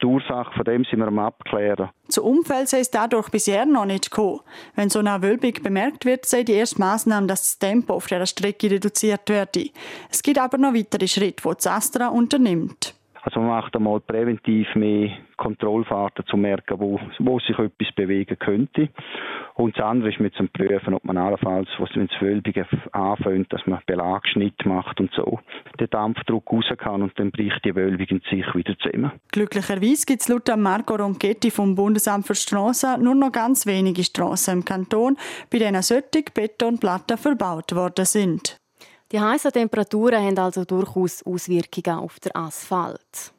[0.00, 1.90] Die Ursache von dem sind wir am Abklären.
[2.08, 4.40] Zu Umfeld sei es dadurch bisher noch nicht gekommen.
[4.76, 8.24] Wenn so eine Wölbung bemerkt wird, sei die erste Maßnahme, dass das Tempo auf der
[8.26, 9.70] Strecke reduziert werde.
[10.10, 12.94] Es gibt aber noch weitere Schritte, die das Astra unternimmt.
[13.22, 18.88] Also man macht einmal präventiv mehr Kontrollfahrten, zu merken, wo, wo sich etwas bewegen könnte.
[19.54, 23.66] Und das andere ist mit zum Prüfen, ob man allenfalls, wenn es Wölbungen anfängt, dass
[23.66, 25.40] man Belagschnitt macht und so,
[25.80, 29.12] den Dampfdruck raus kann und dann bricht die Wölbung sich wieder zusammen.
[29.32, 34.58] Glücklicherweise gibt es laut Marco Ronchetti vom Bundesamt für Straßen nur noch ganz wenige Straßen
[34.58, 35.16] im Kanton,
[35.50, 38.57] bei denen solche Betonplatten verbaut worden sind.
[39.10, 43.32] Die heißen Temperaturen haben also durchaus Auswirkungen auf den Asphalt.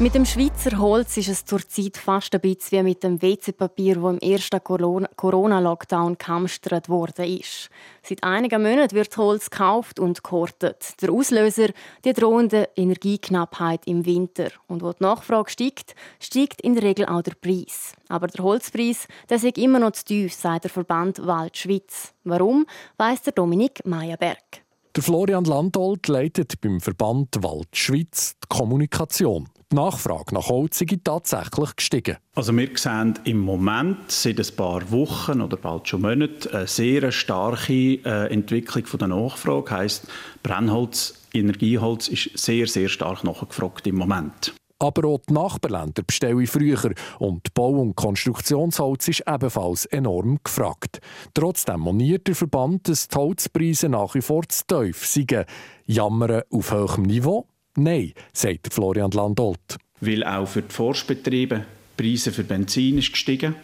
[0.00, 4.12] Mit dem Schweizer Holz ist es zurzeit fast ein bisschen wie mit dem WC-Papier, das
[4.12, 7.68] im ersten Corona-Lockdown gehamstert worden ist.
[8.04, 10.94] Seit einigen Monaten wird Holz gekauft und gehortet.
[11.02, 11.70] Der Auslöser
[12.04, 14.50] die drohende Energieknappheit im Winter.
[14.68, 17.92] Und wo die Nachfrage steigt, steigt in der Regel auch der Preis.
[18.08, 22.14] Aber der Holzpreis der ist immer noch zu tief, sagt der Verband Wald Schweiz.
[22.22, 22.66] Warum,
[22.98, 24.62] weiss der Dominik Meyerberg.
[24.94, 29.48] Der Florian Landolt leitet beim Verband Wald Schweiz die Kommunikation.
[29.70, 32.16] Die Nachfrage nach Holz ist tatsächlich gestiegen.
[32.34, 37.12] Also wir sehen im Moment seit ein paar Wochen oder bald schon Monaten eine sehr
[37.12, 39.70] starke äh, Entwicklung von der Nachfrage.
[39.70, 40.06] Heißt
[40.42, 44.54] Brennholz, Energieholz ist sehr sehr stark nachgefragt im Moment.
[44.78, 51.00] Aber auch die Nachbarländer bestellen früher und Bau- und Konstruktionsholz ist ebenfalls enorm gefragt.
[51.34, 55.44] Trotzdem moniert der Verband, dass die Holzpreise nach wie vor zu tief seien.
[55.84, 57.46] Jammern auf hohem Niveau?
[57.78, 59.78] Nein, sagt Florian Landolt.
[60.00, 61.64] Weil auch für die Forstbetriebe
[61.96, 63.54] Preise für Benzin ist gestiegen,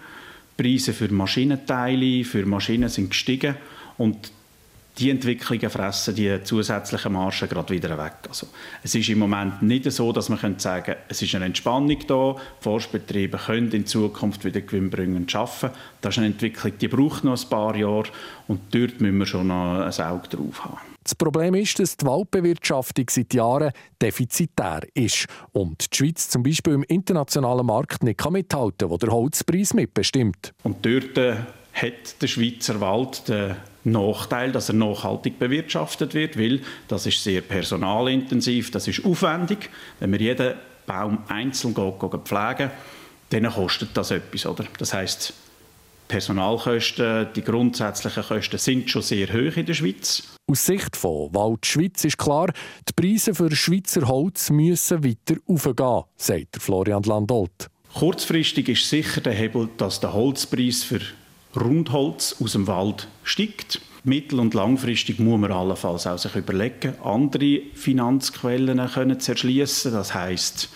[0.56, 3.56] Preise für Maschinenteile, für Maschinen sind gestiegen
[3.98, 4.30] und
[4.98, 8.14] die Entwicklungen fressen die zusätzlichen Margen gerade wieder weg.
[8.28, 8.46] Also,
[8.84, 12.36] es ist im Moment nicht so, dass man sagen könnte, es ist eine Entspannung da,
[12.36, 15.70] die Forstbetriebe können in Zukunft wieder gewinnbringend arbeiten.
[16.00, 18.04] Das ist eine Entwicklung, die braucht noch ein paar Jahre
[18.46, 20.93] und dort müssen wir schon noch ein Auge drauf haben.
[21.04, 26.72] Das Problem ist, dass die Waldbewirtschaftung seit Jahren defizitär ist und die Schweiz zum Beispiel
[26.72, 30.54] im internationalen Markt nicht mithalten kann, wo der Holzpreis mitbestimmt.
[30.62, 31.36] Und dort äh,
[31.74, 37.42] hat der Schweizer Wald den Nachteil, dass er nachhaltig bewirtschaftet wird, weil das ist sehr
[37.42, 39.68] personalintensiv, das ist aufwendig.
[40.00, 40.54] Wenn wir jeden
[40.86, 42.70] Baum einzeln pflegen,
[43.28, 44.46] dann kostet das etwas.
[44.46, 44.64] Oder?
[44.78, 45.34] Das heißt,
[46.08, 50.22] Personalkosten, die grundsätzlichen Kosten sind schon sehr hoch in der Schweiz.
[50.46, 52.52] Aus Sicht von Wald Schweiz ist klar,
[52.88, 57.68] die Preise für Schweizer Holz müssen weiter aufgehen, sagt Florian Landolt.
[57.94, 61.00] Kurzfristig ist sicher der Hebel, dass der Holzpreis für
[61.56, 63.80] Rundholz aus dem Wald steigt.
[64.02, 69.92] Mittel- und langfristig muss man allenfalls auch sich überlegen, andere Finanzquellen können zu erschließen.
[69.92, 70.68] Das heißt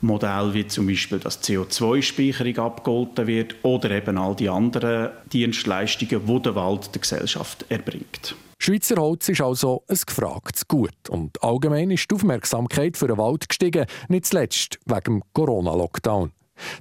[0.00, 6.42] Modell wie zum Beispiel, dass CO2-Speicherung abgeholten wird oder eben all die anderen Dienstleistungen, die
[6.42, 8.36] der Wald der Gesellschaft erbringt.
[8.58, 11.08] Schweizer Holz ist also ein gefragtes Gut.
[11.10, 16.32] Und allgemein ist die Aufmerksamkeit für den Wald gestiegen, nicht zuletzt wegen dem Corona-Lockdown.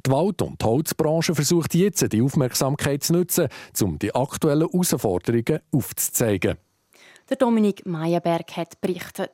[0.06, 3.49] Die Wald- und Holzbranche versucht jetzt, die Aufmerksamkeit zu nutzen,
[3.82, 6.58] um die aktuellen Herausforderungen aufzuzeigen.
[7.30, 9.32] Der Dominik Meyerberg hat berichtet.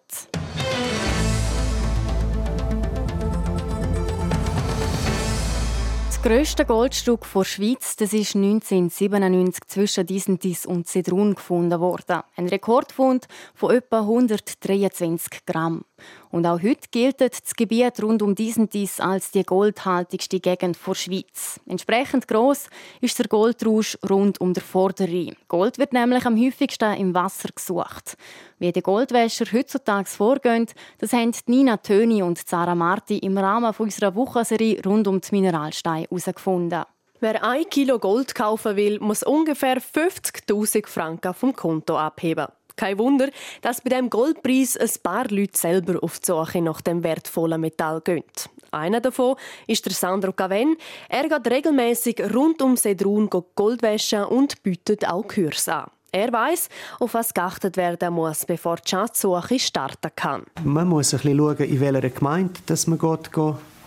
[6.23, 12.21] Grösste Goldstück der Schweiz das ist 1997 zwischen Disentis und Zedrun gefunden worden.
[12.36, 15.84] Ein Rekordfund von etwa 123 Gramm.
[16.31, 21.59] Und auch heute gilt das Gebiet rund um Disentis als die goldhaltigste Gegend der Schweiz.
[21.67, 22.67] Entsprechend gross
[23.01, 25.35] ist der Goldrausch rund um der Vorderrhein.
[25.49, 28.15] Gold wird nämlich am häufigsten im Wasser gesucht.
[28.59, 30.67] Wie die Goldwäscher heutzutage vorgehen,
[30.99, 36.07] das haben Nina Töni und Zara Marti im Rahmen unserer Wochenserie rund um die Mineralsteine
[36.09, 36.83] herausgefunden.
[37.19, 42.47] Wer ein Kilo Gold kaufen will, muss ungefähr 50.000 Franken vom Konto abheben.
[42.75, 43.29] Kein Wunder,
[43.62, 48.01] dass bei dem Goldpreis ein paar Leute selber auf die Suche nach dem wertvollen Metall
[48.01, 48.23] gehen.
[48.71, 49.36] Einer davon
[49.67, 50.77] ist der Sandro Caven.
[51.10, 55.91] Er geht regelmäßig rund um Sedrun Gold waschen und bietet auch Kurs an.
[56.13, 56.67] Er weiß,
[56.99, 60.43] auf was geachtet werden muss, bevor die Schatzsuche starten kann.
[60.63, 63.29] Man muss ein bisschen schauen, in welcher Gemeinde dass man geht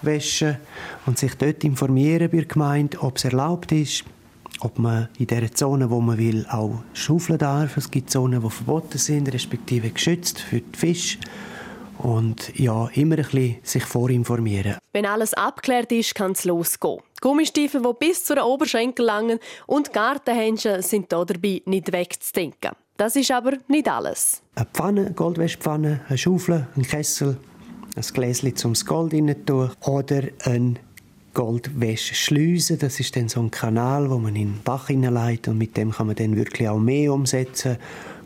[0.02, 0.56] waschen
[1.06, 4.04] und sich dort informieren bei der Gemeinde, ob es erlaubt ist,
[4.60, 7.76] ob man in der Zone, wo man will, auch schaufeln darf.
[7.76, 11.18] Es gibt Zonen, die verboten sind, respektive geschützt für die Fische.
[11.98, 14.76] Und ja, immer ein bisschen sich vorinformieren.
[14.92, 17.00] Wenn alles abgeklärt ist, kann es losgehen.
[17.20, 22.72] Gummistiefel, die bis zu den Oberschenkel langen und Gartenhändchen sind hier dabei nicht wegzudenken.
[22.96, 24.42] Das ist aber nicht alles.
[24.54, 27.38] Eine Pfanne, eine Goldwäschpfanne, eine Schaufel, ein Kessel,
[27.96, 30.78] ein Gläschen zum Gold rein tun oder ein
[31.34, 32.78] Goldwäschschleusen.
[32.78, 35.90] Das ist dann so ein Kanal, wo man in den Bach hineinleitet und mit dem
[35.90, 37.76] kann man dann wirklich auch mehr umsetzen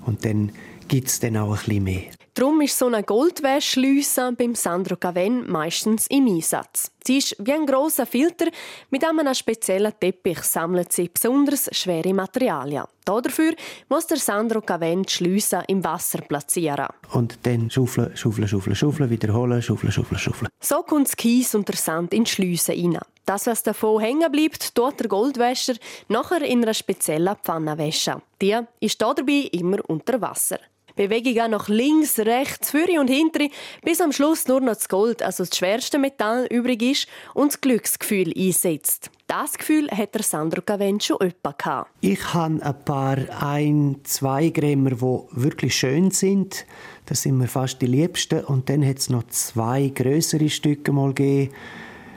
[0.07, 0.53] und dann
[0.87, 2.18] gibt es dann auch ein bisschen mehr.
[2.39, 6.93] Darum ist so eine Goldwäschschliesse beim Sandro Caven meistens im Einsatz.
[7.05, 8.47] Sie ist wie ein großer Filter,
[8.91, 12.85] mit einem speziellen Teppich sammelt sie besonders schwere Materialien.
[13.05, 13.55] Dafür
[13.89, 16.87] muss der Sandro Caven die Schliesse im Wasser platzieren.
[17.13, 20.49] Und dann schaufeln, schaufeln, schaufeln, schaufeln, wiederholen, schaufeln, schaufeln, schaufeln.
[20.61, 23.01] So kommt das Kies und der Sand in die Schliesse rein.
[23.27, 25.75] Das, was davon hängen bleibt, tut der Goldwäscher
[26.07, 28.23] nachher in einer speziellen Pfanne waschen.
[28.41, 30.61] Die ist dabei immer unter Wasser.
[30.99, 33.51] Bewegungen nach links, rechts, vorne und hinten,
[33.85, 37.61] bis am Schluss nur noch das Gold, also das schwerste Metall, übrig ist und das
[37.61, 39.09] Glücksgefühl einsetzt.
[39.29, 41.93] Das Gefühl hat der Sandro Cavent schon öppe gehabt.
[42.01, 46.67] Ich habe ein paar ein, zwei Grämer, die wirklich schön sind.
[47.07, 48.45] Das sind mir fast die liebsten.
[48.45, 51.55] Und dann hat es noch zwei größere Stücke mal gegeben.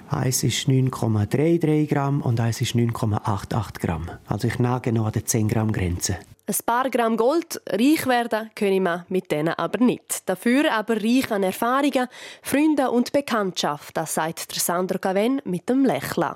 [0.10, 4.10] Eins ist 9,33 Gramm und eins ist 9,88 Gramm.
[4.26, 6.17] Also ich nage noch an der 10 Gramm Grenze.
[6.51, 10.27] Ein paar Gramm Gold, reich werden können wir mit denen aber nicht.
[10.27, 12.09] Dafür aber reich an Erfahrungen,
[12.41, 16.35] Freunden und Bekanntschaft, das sagt der Sandro Caven mit dem Lächeln.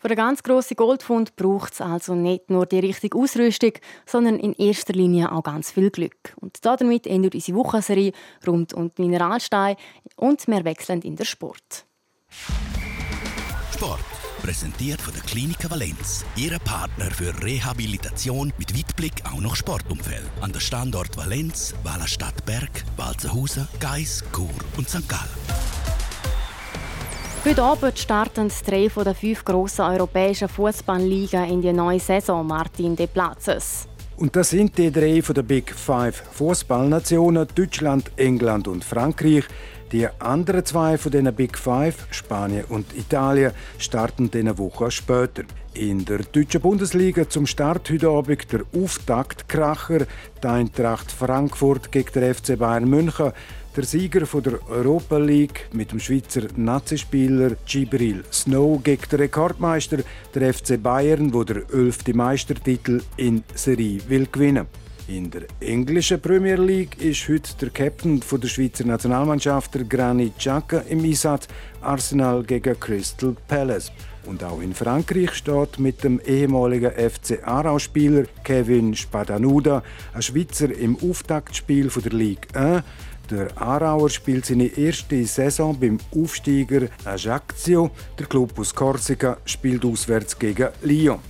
[0.00, 3.72] Für einen ganz grossen Goldfund braucht es also nicht nur die richtige Ausrüstung,
[4.04, 6.34] sondern in erster Linie auch ganz viel Glück.
[6.38, 8.12] Und damit endet unsere Wochenserie
[8.46, 9.78] rund um die Mineralsteine
[10.16, 11.86] und wir wechseln in den Sport.
[13.72, 14.17] Sport.
[14.42, 16.24] Präsentiert von der Klinik Valenz.
[16.36, 20.30] Ihre Partner für Rehabilitation mit Weitblick auch noch Sportumfeld.
[20.40, 25.08] An der Standort Valenz, Wallerstadt Berg, Walzenhausen, Geis, Chur und St.
[25.08, 25.28] Gallen.
[27.44, 32.96] Heute Abend starten drei von den fünf grossen europäischen Fußballligen in die neue Saison, Martin
[32.96, 33.88] de Platzes.
[34.16, 39.44] Und das sind die drei von der Big Five Fußballnationen Deutschland, England und Frankreich.
[39.90, 45.44] Die anderen zwei von den Big Five, Spanien und Italien, starten diese Woche später.
[45.72, 50.00] In der deutschen Bundesliga zum Start heute Abend der Auftaktkracher,
[50.42, 53.32] die Eintracht Frankfurt gegen den FC Bayern München.
[53.76, 59.98] Der Sieger der Europa League mit dem Schweizer Nazispieler Gibril Snow gegen den Rekordmeister,
[60.34, 62.08] der FC Bayern, wo der 11.
[62.12, 64.66] Meistertitel in Serie will gewinnen.
[65.08, 70.80] In der englischen Premier League ist heute der Captain der Schweizer Nationalmannschaft, der Granit Xhaka,
[70.80, 71.48] im Einsatz
[71.80, 73.90] Arsenal gegen Crystal Palace.
[74.26, 80.98] Und auch in Frankreich steht mit dem ehemaligen FC Aarau-Spieler Kevin Spadanuda ein Schweizer im
[80.98, 82.82] Auftaktspiel der Ligue 1.
[83.30, 87.90] Der Aarauer spielt seine erste Saison beim Aufsteiger Ajaccio.
[88.18, 91.20] Der Club aus Korsika spielt auswärts gegen Lyon.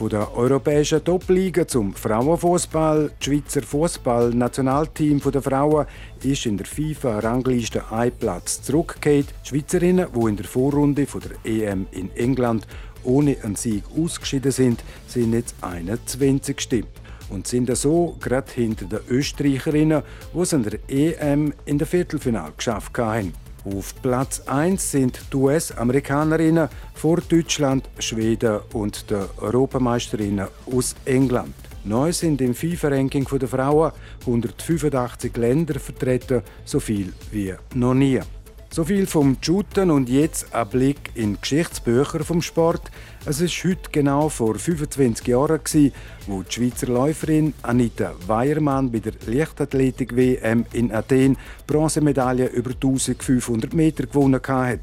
[0.00, 3.10] Von der europäischen Top-Liga zum Frauenfußball.
[3.18, 5.86] Das Schweizer Fußball-Nationalteam der Frauen
[6.22, 9.26] ist in der FIFA-Rangliste ein Platz zurückgekehrt.
[9.44, 12.66] Die Schweizerinnen, die in der Vorrunde der EM in England
[13.04, 16.86] ohne einen Sieg ausgeschieden sind, sind jetzt 21.
[17.28, 22.54] Und sind so gerade hinter den Österreicherinnen, die es an der EM in der Viertelfinale
[22.56, 23.34] geschafft haben.
[23.64, 31.54] Auf Platz 1 sind die US-Amerikanerinnen vor Deutschland, Schweden und den Europameisterinnen aus England.
[31.84, 38.20] Neu sind im FIFA-Ranking der Frauen 185 Länder vertreten, so viel wie noch nie.
[38.72, 42.82] So viel vom Shooten und jetzt ein Blick in die Geschichtsbücher vom Sport.
[43.26, 45.60] Es ist heute genau vor 25 Jahren,
[46.28, 54.06] wo die Schweizer Läuferin Anita Weiermann bei der Leichtathletik-WM in Athen Bronzemedaille über 1500 Meter
[54.06, 54.78] gewonnen hat.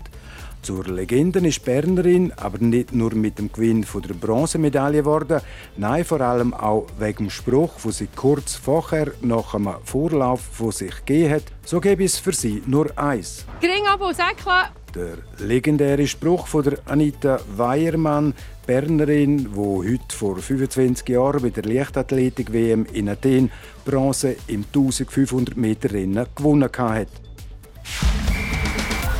[0.62, 5.42] Zur Legende ist Bernerin aber nicht nur mit dem Gewinn der Bronzemedaille geworden,
[5.78, 10.72] nein, vor allem auch wegen dem Spruch, wo sie kurz vorher nach einem Vorlauf von
[10.72, 11.44] sich gegeben hat.
[11.64, 13.46] So gäbe es für sie nur eins.
[13.62, 14.70] Gering Abo Säckle.
[14.94, 18.34] Der legendäre Spruch von der Anita Weiermann,
[18.66, 23.52] Bernerin, wo heute vor 25 Jahren bei der Leichtathletik-WM in Athen
[23.86, 27.08] Bronze im 1500 Meter Rennen gewonnen hat.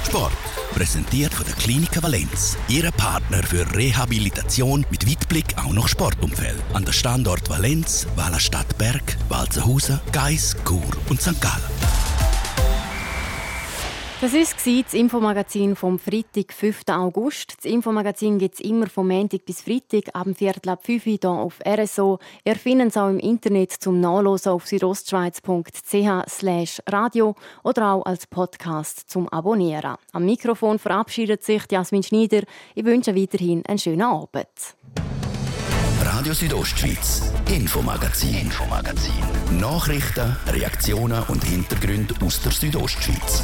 [0.06, 0.47] Sport.
[0.78, 2.56] Präsentiert von der Klinik Valenz.
[2.68, 6.62] Ihre Partner für Rehabilitation mit Weitblick auch noch Sportumfeld.
[6.74, 11.42] An der Standort Valenz, Wallerstadt Berg, Walzenhausen, Geis, Chur und St.
[11.42, 11.77] Gallen.
[14.20, 16.82] Das war das Infomagazin vom Freitag, 5.
[16.88, 17.54] August.
[17.58, 21.18] Das Infomagazin gibt es immer vom Montag bis Freitag ab dem Viertel ab 5 Uhr
[21.22, 22.18] hier auf RSO.
[22.44, 29.08] Ihr findet es auch im Internet zum Nachlesen auf südostschweiz.ch radio oder auch als Podcast
[29.08, 29.98] zum Abonnieren.
[30.14, 32.42] Am Mikrofon verabschiedet sich Jasmin Schneider.
[32.74, 34.48] Ich wünsche weiterhin einen schönen Abend.
[36.02, 39.60] Radio Südostschweiz, Infomagazin, Infomagazin.
[39.60, 43.44] Nachrichten, Reaktionen und Hintergründe aus der Südostschweiz.